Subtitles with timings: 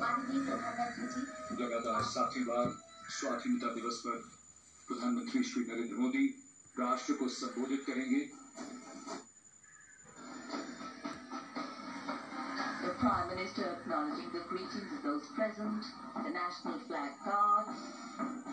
[0.00, 2.68] माननीय प्रधानमंत्री जी लगातार सातवीं बार
[3.18, 4.16] स्वाधीनता दिवस पर
[4.88, 6.26] प्रधानमंत्री श्री नरेंद्र मोदी
[6.80, 8.28] राष्ट्र को संबोधित करेंगे
[12.82, 15.90] The Prime Minister acknowledging the greetings of those present,
[16.24, 18.43] the national flag guards,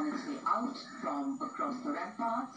[0.00, 2.56] on its way out from across the ramparts.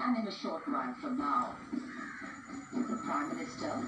[0.00, 1.54] And in a short while from now,
[2.72, 3.80] the Prime Minister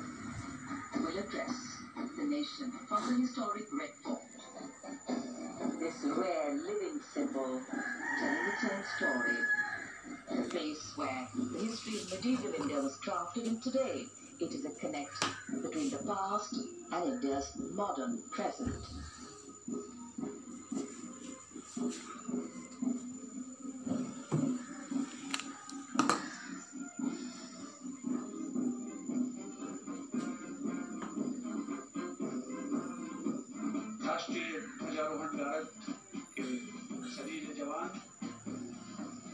[1.00, 1.82] will address
[2.16, 4.20] the nation from the historic Red Fort.
[5.80, 7.60] This rare living symbol
[8.20, 9.38] telling its own story
[10.30, 14.04] the place where the history of medieval India was crafted, and today
[14.38, 15.24] it is a connect
[15.60, 16.54] between the past
[16.92, 18.84] and India's modern present.
[34.04, 35.68] राष्ट्रीय ध्वजारोहण गारद
[36.36, 36.44] के
[37.10, 37.90] सभी जवान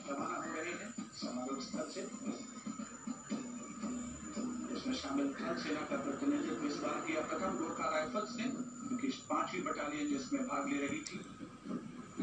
[0.08, 2.02] रवाना हो रहे हैं समारोह स्थल से।
[4.74, 5.54] इसमें शामिल थल
[5.92, 8.46] प्रतिनिधित्व इस बार किया प्रथम गोरखा राइफल्स ने,
[8.88, 11.18] क्योंकि पांचवी बटालियन जिसमें भाग ले रही थी।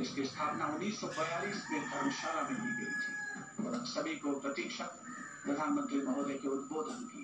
[0.01, 4.83] इसकी स्थापना 1942 में धर्मशाला में की गई थी। और सभी को प्रतीक्षा
[5.45, 7.16] प्रधानमंत्री महोदय के उद्बोधन की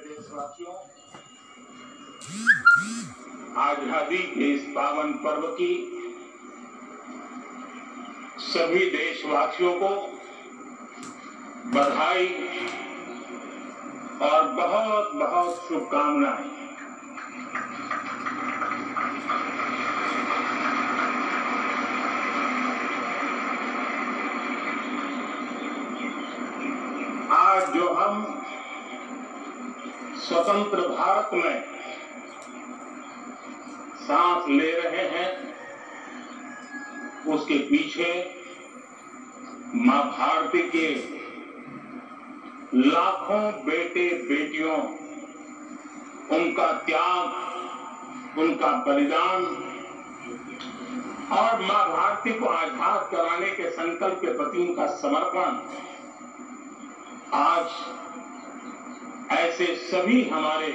[0.00, 0.74] देशवासियों
[3.60, 5.72] आज़ादी के इस पावन पर्व की
[8.44, 9.90] सभी देशवासियों को
[11.74, 12.28] बधाई
[14.22, 16.58] और बहुत बहुत शुभकामनाएँ
[27.32, 28.40] आज जो हम
[30.30, 31.62] स्वतंत्र भारत में
[34.00, 35.30] सांस ले रहे हैं,
[37.26, 38.10] उसके पीछे
[39.76, 40.88] माँ भारती के
[42.76, 44.76] लाखों बेटे बेटियों,
[46.38, 49.44] उनका त्याग, उनका बलिदान
[51.38, 55.58] और माँ भारती को आज़ाद कराने के संकल्प के प्रति उनका समर्पण
[57.36, 57.66] आज
[59.30, 60.70] ऐसे सभी हमारे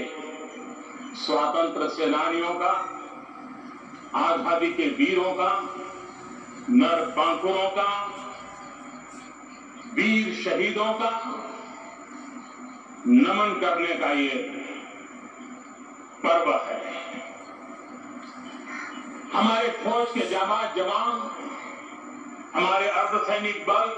[1.15, 2.71] स्वतंत्र सेनानियों का,
[4.15, 5.49] आज़ादी के वीरों का
[6.69, 7.87] नर बांकुरों का,
[9.93, 11.09] वीर शहीदों का
[13.07, 14.37] नमन करने का ये
[16.23, 16.83] पर्व है।
[19.33, 21.19] हमारे फौज के जाबाज जवान,
[22.55, 23.95] हमारे अर्धसैनिक बल,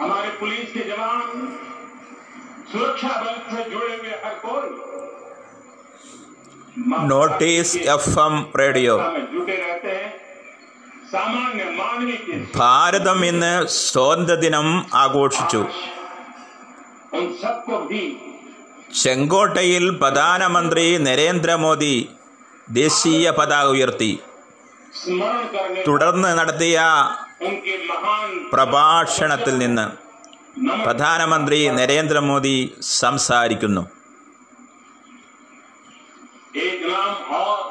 [0.00, 1.66] हमारे पुलिस के जवान
[2.71, 4.69] सुरक्षा बल से जुड़े हुए हर कोई
[7.09, 10.07] നോട്ടീസ് എഫ് എം റേഡിയോ में जुटे रहते हैं
[11.11, 13.51] सामान्य मानवीय के ഭാരതം ഇന്ന്
[13.81, 14.67] സ്വാതന്ത്ര്യദിനം
[15.01, 15.61] ആഘോഷിച്ചു
[17.13, 18.03] उन सबको भी
[19.01, 21.95] ചെങ്കോട്ടയിൽ പ്രധാനമന്ത്രി നരേന്ദ്രമോദി
[22.75, 24.11] ദേശീയ പതാക ഉയർത്തി
[24.97, 26.75] स्मरण करने തുടർന്ന് നടത്തിയ
[27.47, 30.06] उनके महान പ്രഭാഷണത്തിൽ നിന്ന് नमन
[30.85, 32.57] പ്രധാനമന്ത്രി നരേന്ദ്രമോദി
[32.99, 33.83] സംസാരിക്കുന്നു
[36.63, 37.61] एक नाम और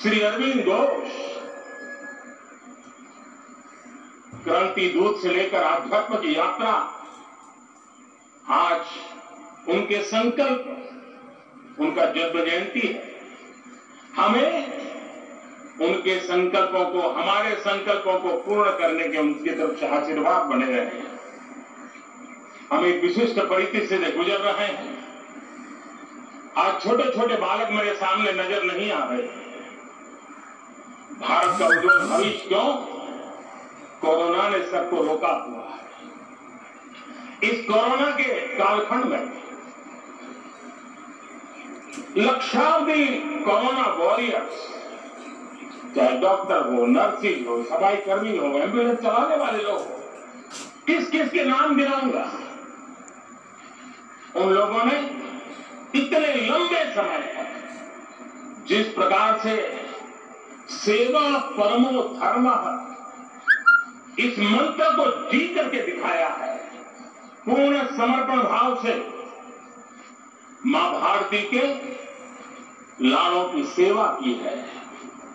[0.00, 1.14] श्री अरविंद घोष
[4.44, 6.72] क्रांति दूत से लेकर आध्यात्म की यात्रा
[8.58, 8.84] आज
[9.68, 13.02] उनके संकल्प उनका जन्म जयंती है
[14.16, 14.50] हमें
[15.81, 20.85] उनके संकल्पों को, हमारे संकल्पों को पूर्ण करने के उनकी तरफ़ से आशीर्वाद बने रहे
[20.85, 21.19] हैं।
[22.71, 24.97] हम एक विशिष्ट परिस्थिति से गुजर रहे हैं।
[26.57, 29.21] आज छोटे छोटे बालक मेरे सामने नज़र नहीं आ रहे।
[31.19, 32.73] भारत का उज्जवल भविष्य क्यों?
[34.01, 35.79] कोरोना ने सबको रोका हुआ है।
[37.49, 39.39] इस कोरोना के कालखंड में
[42.17, 43.05] लक्षावधि
[43.45, 44.78] कोरोना वॉरियर्स
[45.95, 49.99] चाहे डॉक्टर हो नर्सिंग हो सफ़ाई कर्मी हो एंबुलेंस चलाने वाले लोग हो,
[50.87, 52.23] किस किस के नाम गिनाऊँगा
[54.35, 54.97] उन लोगों ने
[55.95, 59.55] इतने लंबे समय तक जिस प्रकार से
[60.71, 62.47] सेवा परमो धर्म
[64.19, 66.55] इस मंत्र को जी करके दिखाया है,
[67.45, 68.93] पूर्ण समर्पण भाव से
[70.65, 71.67] माँ भारती के
[73.01, 74.55] लाड़ों की सेवा की है।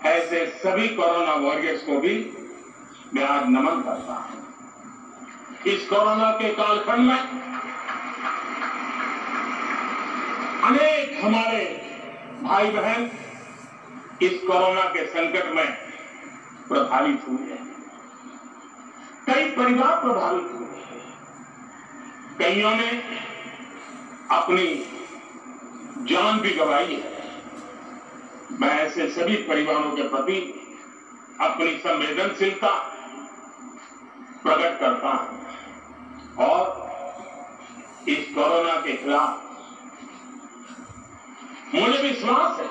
[0.06, 2.14] ऐसे सभी कोरोना वॉरियर्स को भी
[3.14, 4.40] मैं आज नमन करता हूँ।
[5.66, 7.18] इस कोरोना के कालखंड में
[10.62, 11.64] अनेक हमारे
[12.42, 13.10] भाई बहन
[14.22, 15.72] इस कोरोना के संकट में
[16.68, 17.64] प्रभावित हुए हैं।
[19.26, 21.02] कई परिवार प्रभावित हुए हैं।
[22.38, 22.90] कईयों ने
[24.30, 24.68] अपनी
[26.04, 27.13] जान भी गंवाई है।
[28.61, 30.37] मैं ऐसे सभी परिवारों के प्रति
[31.41, 32.71] अपनी संवेदनशीलता
[34.43, 36.63] प्रकट करता हूं और
[38.09, 39.45] इस कोरोना के खिलाफ
[41.75, 42.67] मुझे विश्वास है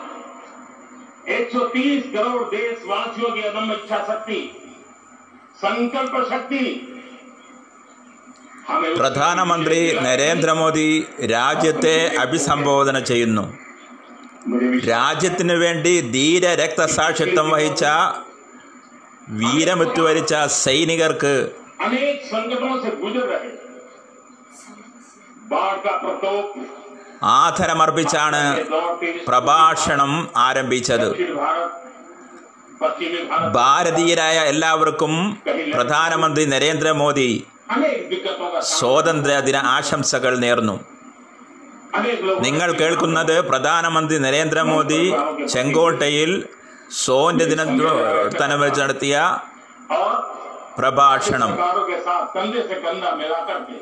[1.34, 4.40] 130 करोड़ देशवासियों की अदम्य इच्छा शक्ति
[5.58, 6.62] संकल्प शक्ति
[8.68, 10.88] हमें उस- പ്രധാനമന്ത്രി നരേന്ദ്രമോദി
[11.30, 13.71] രാജ്യത്തെ അഭിസംബോധന ചെയ്യുന്നു मुझे विश्वास
[14.85, 17.83] രാജ്യത്തിനു വേണ്ടി ധീര രക്തസാക്ഷിത്വം വഹിച്ച
[19.41, 21.35] വീരമുറ്റുവരിച്ച സൈനികർക്ക്
[27.23, 28.41] ആധരമർപ്പിച്ചാണ്
[29.27, 31.09] പ്രഭാഷണം ആരംഭിച്ചത്.
[33.57, 35.13] ഭാരതീയരായ എല്ലാവർക്കും
[35.73, 37.29] പ്രധാനമന്ത്രി നരേന്ദ്രമോദി
[38.61, 40.75] സ്വാതന്ത്ര്യ ദിന ആശംസകൾ നേർന്നു.
[42.46, 45.02] നിങ്ങൾ കേൾക്കുന്നത് പ്രധാനമന്ത്രി നരേന്ദ്രമോദി
[45.52, 46.30] ചെങ്കോട്ടയിൽ
[46.98, 49.14] സ്വാതന്ത്ര്യ ദിനത്തോടനുബന്ധിച്ച് നടത്തിയ
[49.98, 50.14] और
[50.78, 53.76] പ്രഭാഷണം सरकारों के साथ कंधे से कंधा मिला करके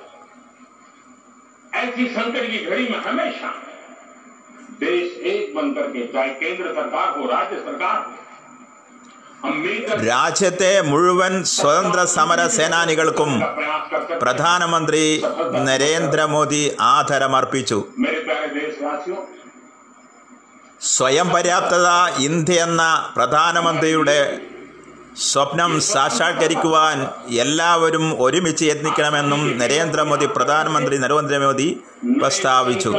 [1.78, 3.50] ऐसी संकट की घड़ी में हमेशा
[4.80, 8.19] देश एक बनकर के चाहे केंद्र सरकार हो राज्य सरकार हो हम मिलकर
[10.07, 13.31] രാജ്യത്തെ മുഴുവൻ സ്വതന്ത്ര സമര സേനാനികൾക്കും
[14.21, 15.23] പ്രധാനമന്ത്രി
[15.67, 17.83] നരേന്ദ്രമോദി ആദരമർപ്പിച്ചു.
[20.81, 21.87] സ്വയം പര്യാപ്തത
[22.19, 22.83] ഇന്ത്യ എന്ന
[23.15, 24.19] പ്രധാനമന്ത്രിയുടെ
[25.19, 31.83] സ്വപ്നം സാക്ഷാത്കരിക്കുവാൻ എല്ലാവരും ഒരുമിച്ച് യത്നിക്കണമെന്നും നരേന്ദ്രമോദി പ്രധാനമന്ത്രി നരേന്ദ്രമോദി
[32.21, 32.91] പ്രസ്താവിച്ചു.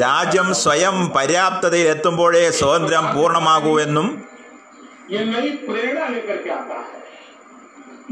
[0.00, 4.08] രാജ്യം സ്വയം പര്യാപ്തതയിലെത്തുമ്പോഴേ സ്വാതന്ത്ര്യം പൂർണമാകൂ എന്നും
[5.09, 7.01] ये नई प्रेरणा लेकर के आता है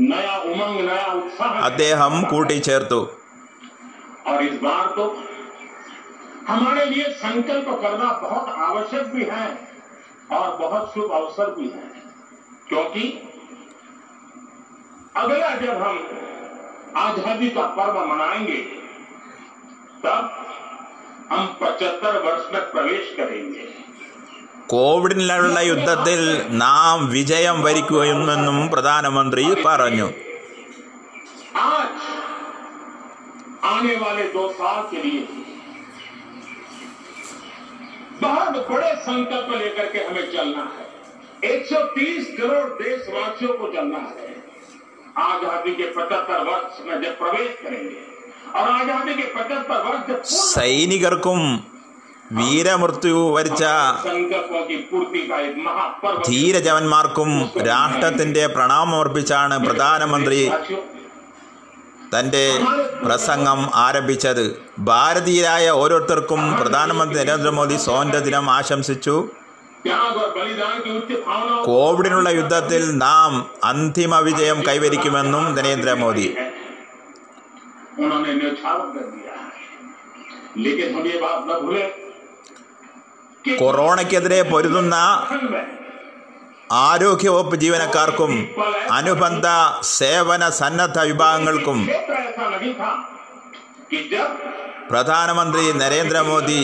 [0.01, 3.01] नया उमंग नया उत्साह അദ്ദേഹം കൂട്ടിച്ചേർത്തു
[4.29, 5.03] और इस बार तो
[6.47, 9.45] हमारे लिए संकल्प करना बहुत आवश्यक भी है
[10.31, 11.87] और बहुत शुभ अवसर भी है
[12.67, 13.03] क्योंकि
[15.15, 15.97] अगला जब हम
[16.97, 18.59] आजादी का पर्व मनाएंगे
[20.03, 20.29] तब
[21.31, 23.67] हम 75 वर्ष में प्रवेश करेंगे
[24.73, 26.19] കോവിഡിനുള്ള യുദ്ധത്തിൽ
[26.61, 30.09] നാം വിജയം വരിക്കുമെന്നും പ്രധാനമന്ത്രി പറഞ്ഞു
[31.63, 31.95] आज
[33.71, 35.19] आने वाले दो साल के लिए
[38.21, 40.85] बहुत बड़े संकल्प लेकर के हमें चलना है
[41.49, 44.29] 130 करोड़ देशवासियों को चलना है
[45.23, 48.01] आजादी के 75 वर्ष में जब प्रवेश करेंगे
[48.53, 51.41] और आजादी के 75 वर्ष जब पूर्ण സൈനികർക്കും
[52.31, 53.63] വീരമൃത്യു വരിച്ച
[54.03, 57.29] संकल्पों की पूर्ति का एक महापर्व ധീരജവന്മാർക്കും
[57.69, 60.81] രാഷ്ട്രത്തിന്റെ പ്രണാമമർപ്പിച്ചാണ് പ്രധാനമന്ത്രി देशवासियों,
[62.13, 62.45] തന്റെ
[63.03, 64.43] പ്രസംഗം ആരംഭിച്ചത്
[64.87, 69.15] ഭാരതീയരായ ഓരോരുത്തർക്കും പ്രധാനമന്ത്രി നരേന്ദ്രമോദി സ്വാതന്ത്ര്യ ദിനം ആശംസിച്ചു
[69.83, 73.31] त्याग और बलिदान की उच्च भावनाओं को കോവിഡിനുള്ള യുദ്ധത്തിൽ നാം
[73.69, 76.27] അന്തിമ വിജയം കൈവരിക്കുമെന്നും നരേന്ദ്രമോദി
[77.97, 79.49] उन्होंने न्यौछावर कर दिया है
[80.57, 82.04] लेकिन हम ये बात न भूलें कि
[83.54, 84.94] കൊറോണയ്ക്കെതിരെ പൊരുതുന്ന
[86.82, 88.32] ആരോഗ്യവകുപ്പ് ജീവനക്കാർക്കും
[88.92, 89.46] അനുബന്ധ
[89.90, 91.78] സേവന സന്നദ്ധ വിഭാഗങ്ങൾക്കും
[94.90, 96.62] പ്രധാനമന്ത്രി നരേന്ദ്രമോദി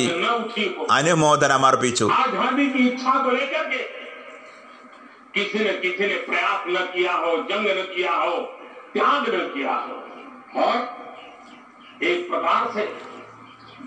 [0.90, 2.08] അനുമോദനം അർപ്പിച്ചു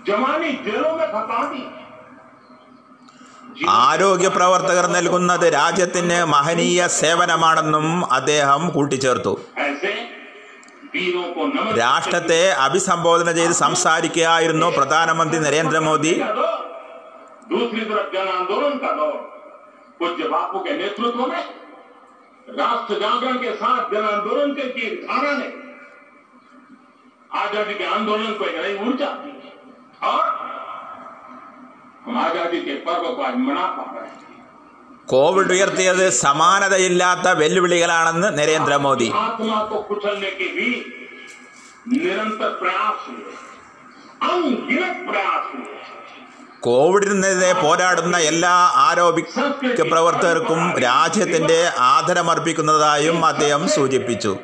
[0.06, 0.90] ജമാനി ജയിലോ
[3.79, 9.33] ആരോഗ്യ പ്രവർത്തകർ നൽകുന്നത് രാജ്യത്തിന് മഹനീയ സേവനമാണെന്നും അദ്ദേഹം കൂട്ടിച്ചേർത്തു
[9.63, 9.91] ऐसे
[10.93, 16.57] वीरों को नमन രാഷ്ട്രത്തെ അഭിസംബോധന ചെയ്ത് സംസാരിക്കുകയായിരുന്നു പ്രധാനമന്ത്രി നരേന്ദ്രമോദി का दौर
[17.51, 19.13] दूसरी तरफ जन आंदोलन का दौर
[19.99, 21.41] पूज्य बापू के नेतृत्व में
[22.57, 25.47] राष्ट्र जागरण के साथ जन आंदोलन के की एक धारा ने
[27.35, 29.33] आजादी के आंदोलन को एक नई ऊर्जा दी
[30.05, 30.23] और
[35.06, 39.12] കോവിഡ് ഉയർത്തിയത് സമാനതയില്ലാത്ത വെല്ലുവിളികളാണെന്ന് നരേന്ദ്രമോദി.
[46.60, 54.36] കോവിഡിനെതിരെ പോരാടുന്ന എല്ലാ ആരോഗ്യ പ്രവർത്തകർക്കും രാജ്യത്തിന്റെ ആദരമർപ്പിക്കുന്നതായും അദ്ദേഹം സൂചിപ്പിച്ചു.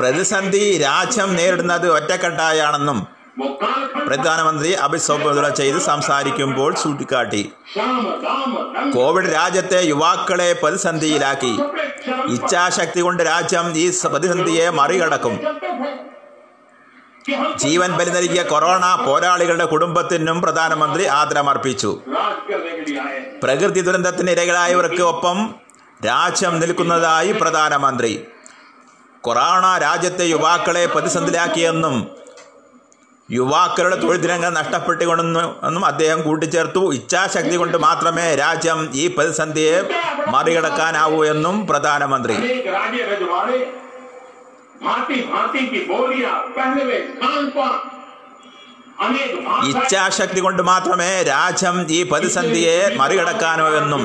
[0.00, 3.19] പ്രതിസന്ധി രാജ്യം നേരിടുന്നത് ഒറ്റക്കെട്ടായാണെന്നും
[4.06, 7.52] പ്രധാനമന്ത്രി അഭിസംബോധന ചെയ്ത് സംസാരിക്കുമ്പോൾ ചൂണ്ടിക്കാട്ടി.
[8.94, 11.58] കോവിഡ് രാജ്യത്തെ യുവാക്കളെ പ്രതിസന്ധിയിലാക്കി.
[12.26, 15.40] ഇച്ഛാശക്തി കൊണ്ട് രാജ്യം ഈ പ്രതിസന്ധിയെ മറികടക്കും.
[17.56, 22.00] ജീവൻ ബലി നൽകിയ കൊറോണ പോരാളികളുടെ കുടുംബത്തിനും പ്രധാനമന്ത്രി ആദരമർപ്പിച്ചു.
[23.42, 25.54] പ്രകൃതി ദുരന്തത്തിന് ഇരകളായവർക്ക് ഒപ്പം
[26.06, 28.26] രാജ്യം നിൽക്കുന്നതായി പ്രധാനമന്ത്രി.
[29.20, 32.19] കൊറോണ രാജ്യത്തെ യുവാക്കളെ പ്രതിസന്ധിയിലാക്കിയെന്നും
[33.38, 36.82] യുവാക്കളുടെ തൊഴിൽ ദിനങ്ങൾ നഷ്ടപ്പെട്ടുകൊണ്ടെന്നും അദ്ദേഹം കൂട്ടിച്ചേർത്തു.
[36.98, 39.76] ഇച്ഛാശക്തി കൊണ്ട് മാത്രമേ രാജ്യം ഈ പ്രതിസന്ധിയെ
[40.36, 42.36] മറികടക്കാനാവൂ എന്നും പ്രധാനമന്ത്രി.
[49.70, 54.02] ഇച്ഛാശക്തി കൊണ്ട് മാത്രമേ രാജ്യം ഈ പ്രതിസന്ധിയെ മറികടക്കാനോ എന്നും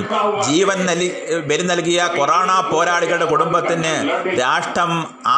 [0.47, 1.09] ജീവൻ നൽകി
[1.49, 3.93] ബലി നൽകിയ കൊറോണ പോരാളികളുടെ കുടുംബത്തിന്
[4.41, 4.91] രാഷ്ട്രം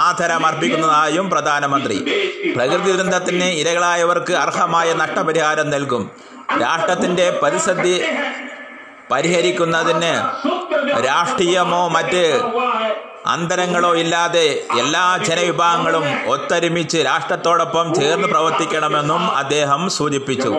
[0.07, 1.97] ആദരമർപ്പിക്കുന്നതായും പ്രധാനമന്ത്രി.
[2.55, 6.03] പ്രകൃതി ദുരന്തത്തിന് ഇരകളായവർക്ക് അർഹമായ നഷ്ടപരിഹാരം നൽകും.
[6.61, 7.95] രാഷ്ട്രത്തിന്റെ പരിസന്ധി
[9.11, 10.13] പരിഹരിക്കുന്നതിന്
[11.05, 12.23] രാഷ്ട്രീയമോ മറ്റ്
[13.25, 14.45] അന്തരങ്ങളോ ഇല്ലാതെ
[14.79, 20.51] എല്ലാ ജനവിഭാഗങ്ങളും ഒത്തൊരുമിച്ച് രാഷ്ട്രത്തോടൊപ്പം ചേർന്ന് പ്രവർത്തിക്കണമെന്നും അദ്ദേഹം സൂചിപ്പിച്ചു.